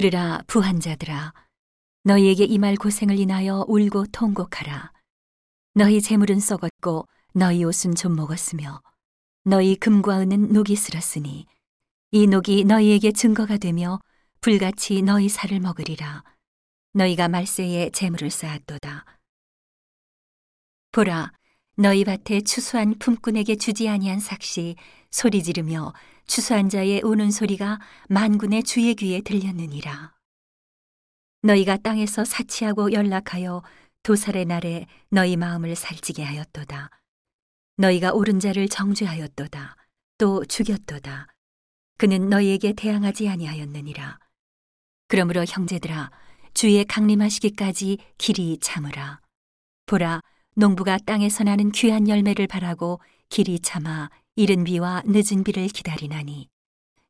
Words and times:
들으라 0.00 0.42
부한 0.46 0.78
자들아. 0.78 1.32
너희에게 2.04 2.44
이 2.44 2.58
말 2.58 2.76
고생을 2.76 3.18
인하여 3.18 3.64
울고 3.66 4.08
통곡하라. 4.12 4.92
너희 5.72 6.02
재물은 6.02 6.38
썩었고 6.38 7.08
너희 7.32 7.64
옷은 7.64 7.94
좀 7.94 8.14
먹었으며 8.14 8.82
너희 9.44 9.74
금과 9.74 10.20
은은 10.20 10.52
녹이 10.52 10.76
슬었으니 10.76 11.46
이 12.10 12.26
녹이 12.26 12.64
너희에게 12.64 13.12
증거가 13.12 13.56
되며 13.56 13.98
불같이 14.42 15.00
너희 15.00 15.30
살을 15.30 15.60
먹으리라. 15.60 16.24
너희가 16.92 17.28
말세에 17.28 17.88
재물을 17.88 18.28
쌓았도다. 18.30 19.06
보라 20.92 21.32
너희 21.78 22.04
밭에 22.04 22.42
추수한 22.42 22.98
품꾼에게 22.98 23.56
주지 23.56 23.88
아니한 23.88 24.20
삭시 24.20 24.76
소리 25.10 25.42
지르며 25.42 25.94
추수한 26.26 26.68
자의 26.68 27.00
우는 27.02 27.30
소리가 27.30 27.78
만군의 28.08 28.64
주의 28.64 28.94
귀에 28.94 29.20
들렸느니라. 29.20 30.14
너희가 31.42 31.76
땅에서 31.78 32.24
사치하고 32.24 32.92
연락하여 32.92 33.62
도살의 34.02 34.44
날에 34.46 34.86
너희 35.10 35.36
마음을 35.36 35.74
살찌게 35.76 36.22
하였도다. 36.22 36.90
너희가 37.76 38.12
옳은 38.12 38.40
자를 38.40 38.68
정죄하였도다. 38.68 39.76
또 40.18 40.44
죽였도다. 40.44 41.28
그는 41.98 42.28
너희에게 42.28 42.72
대항하지 42.72 43.28
아니하였느니라. 43.28 44.18
그러므로 45.08 45.44
형제들아 45.46 46.10
주의 46.54 46.84
강림하시기까지 46.84 47.98
길이 48.18 48.58
참으라. 48.58 49.20
보라 49.86 50.20
농부가 50.54 50.98
땅에서 50.98 51.44
나는 51.44 51.70
귀한 51.70 52.08
열매를 52.08 52.46
바라고 52.46 53.00
길이 53.28 53.60
참아 53.60 54.10
이른 54.38 54.64
비와 54.64 55.02
늦은 55.06 55.44
비를 55.44 55.66
기다리나니 55.68 56.50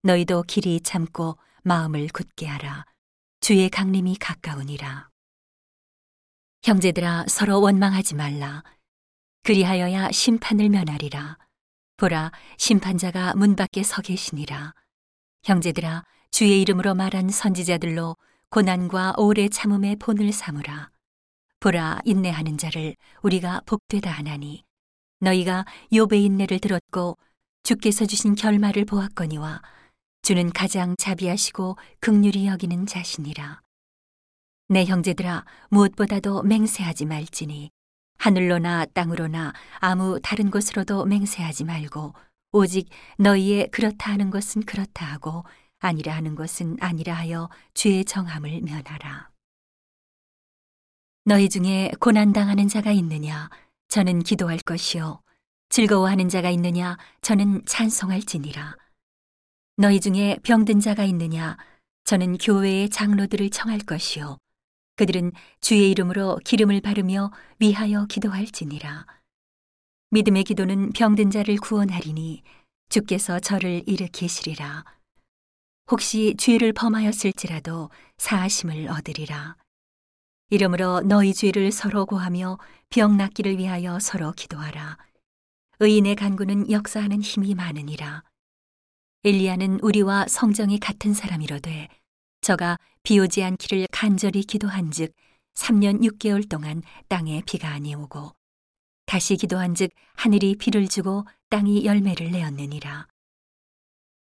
너희도 0.02 0.44
길이 0.44 0.80
참고 0.80 1.36
마음을 1.64 2.06
굳게 2.12 2.46
하라. 2.46 2.84
주의 3.40 3.68
강림이 3.68 4.14
가까우니라. 4.18 5.08
형제들아 6.62 7.24
서로 7.26 7.60
원망하지 7.60 8.14
말라. 8.14 8.62
그리하여야 9.42 10.12
심판을 10.12 10.68
면하리라. 10.68 11.36
보라 11.96 12.30
심판자가 12.58 13.34
문 13.34 13.56
밖에 13.56 13.82
서 13.82 14.02
계시니라. 14.02 14.72
형제들아 15.42 16.04
주의 16.30 16.62
이름으로 16.62 16.94
말한 16.94 17.30
선지자들로 17.30 18.16
고난과 18.50 19.14
오래 19.18 19.48
참음의 19.48 19.96
본을 19.96 20.32
삼으라. 20.32 20.90
보라 21.58 22.02
인내하는 22.04 22.56
자를 22.56 22.94
우리가 23.22 23.62
복되다 23.66 24.12
하나니 24.12 24.65
너희가 25.20 25.64
욥의 25.92 26.24
인내를 26.24 26.58
들었고 26.58 27.16
주께서 27.62 28.06
주신 28.06 28.34
결말을 28.34 28.84
보았거니와 28.84 29.62
주는 30.22 30.50
가장 30.52 30.94
자비하시고 30.96 31.76
극률이 32.00 32.46
여기는 32.46 32.86
자신이라 32.86 33.60
내 34.68 34.84
형제들아 34.84 35.44
무엇보다도 35.70 36.42
맹세하지 36.42 37.06
말지니 37.06 37.70
하늘로나 38.18 38.86
땅으로나 38.86 39.52
아무 39.78 40.18
다른 40.22 40.50
곳으로도 40.50 41.04
맹세하지 41.04 41.64
말고 41.64 42.14
오직 42.52 42.88
너희의 43.18 43.68
그렇다 43.70 44.12
하는 44.12 44.30
것은 44.30 44.62
그렇다 44.62 45.04
하고 45.04 45.44
아니라 45.78 46.14
하는 46.14 46.34
것은 46.34 46.78
아니라 46.80 47.14
하여 47.14 47.48
주의 47.74 48.04
정함을 48.04 48.62
면하라. 48.62 49.30
너희 51.24 51.48
중에 51.48 51.90
고난당하는 52.00 52.68
자가 52.68 52.92
있느냐? 52.92 53.50
저는 53.96 54.24
기도할 54.24 54.58
것이요. 54.58 55.22
즐거워하는 55.70 56.28
자가 56.28 56.50
있느냐? 56.50 56.98
저는 57.22 57.64
찬송할지니라. 57.64 58.76
너희 59.78 60.00
중에 60.00 60.36
병든 60.42 60.80
자가 60.80 61.04
있느냐? 61.04 61.56
저는 62.04 62.36
교회의 62.36 62.90
장로들을 62.90 63.48
청할 63.48 63.78
것이요. 63.78 64.36
그들은 64.96 65.32
주의 65.62 65.90
이름으로 65.90 66.38
기름을 66.44 66.82
바르며 66.82 67.30
위하여 67.58 68.04
기도할지니라. 68.04 69.06
믿음의 70.10 70.44
기도는 70.44 70.90
병든 70.90 71.30
자를 71.30 71.56
구원하리니 71.56 72.42
주께서 72.90 73.40
저를 73.40 73.82
일으키시리라. 73.86 74.84
혹시 75.90 76.34
죄를 76.36 76.74
범하였을지라도 76.74 77.88
사하심을 78.18 78.88
얻으리라. 78.90 79.56
이러므로 80.48 81.00
너희 81.00 81.34
죄를 81.34 81.72
서로 81.72 82.06
고하며 82.06 82.58
병 82.88 83.16
낫기를 83.16 83.58
위하여 83.58 83.98
서로 83.98 84.30
기도하라. 84.32 84.96
의인의 85.80 86.14
간구는 86.14 86.70
역사하는 86.70 87.20
힘이 87.20 87.54
많으니라. 87.54 88.22
엘리야는 89.24 89.80
우리와 89.82 90.26
성정이 90.28 90.78
같은 90.78 91.14
사람이로되 91.14 91.88
저가 92.42 92.78
비 93.02 93.18
오지 93.18 93.42
않기를 93.42 93.88
간절히 93.90 94.44
기도한즉 94.44 95.12
3년 95.54 96.02
6개월 96.02 96.48
동안 96.48 96.82
땅에 97.08 97.42
비가 97.44 97.70
아니 97.70 97.96
오고 97.96 98.30
다시 99.04 99.36
기도한즉 99.36 99.90
하늘이 100.14 100.54
비를 100.56 100.86
주고 100.86 101.24
땅이 101.50 101.84
열매를 101.84 102.30
내었느니라. 102.30 103.08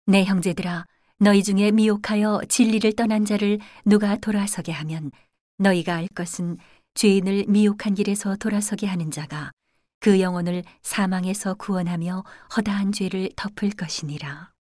내 0.08 0.24
형제들아 0.24 0.86
너희 1.20 1.44
중에 1.44 1.70
미혹하여 1.70 2.42
진리를 2.50 2.94
떠난 2.94 3.26
자를 3.26 3.60
누가 3.86 4.16
돌아서게 4.18 4.72
하면 4.72 5.12
너희가 5.58 5.96
알 5.96 6.08
것은 6.08 6.58
죄인을 6.96 7.46
미혹한 7.48 7.94
길에서 7.94 8.36
돌아서게 8.36 8.88
하는 8.88 9.12
자가 9.12 9.52
그 10.00 10.20
영혼을 10.20 10.64
사망에서 10.82 11.56
구원하며 11.56 12.24
허다한 12.56 12.92
죄를 12.92 13.30
덮을 13.36 13.72
것이니라. 13.72 14.55